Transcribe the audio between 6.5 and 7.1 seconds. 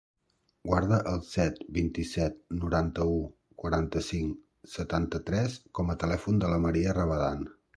la Maia